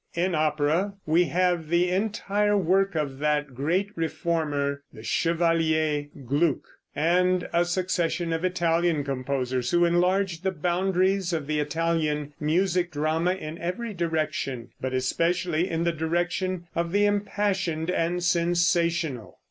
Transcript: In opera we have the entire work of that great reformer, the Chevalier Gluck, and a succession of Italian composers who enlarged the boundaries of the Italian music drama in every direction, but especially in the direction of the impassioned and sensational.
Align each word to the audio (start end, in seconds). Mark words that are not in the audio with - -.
In 0.15 0.33
opera 0.33 0.95
we 1.05 1.25
have 1.25 1.67
the 1.69 1.91
entire 1.91 2.57
work 2.57 2.95
of 2.95 3.19
that 3.19 3.53
great 3.53 3.91
reformer, 3.95 4.81
the 4.91 5.03
Chevalier 5.03 6.07
Gluck, 6.25 6.67
and 6.95 7.47
a 7.53 7.63
succession 7.65 8.33
of 8.33 8.43
Italian 8.43 9.03
composers 9.03 9.69
who 9.69 9.85
enlarged 9.85 10.41
the 10.43 10.49
boundaries 10.49 11.33
of 11.33 11.45
the 11.45 11.59
Italian 11.59 12.33
music 12.39 12.89
drama 12.89 13.33
in 13.33 13.59
every 13.59 13.93
direction, 13.93 14.69
but 14.81 14.91
especially 14.91 15.69
in 15.69 15.83
the 15.83 15.91
direction 15.93 16.65
of 16.73 16.93
the 16.93 17.05
impassioned 17.05 17.91
and 17.91 18.23
sensational. 18.23 19.37